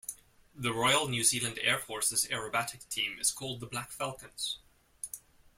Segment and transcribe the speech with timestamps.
[0.55, 4.57] The Royal New Zealand Air Force's aerobatic team is called the Black Falcons.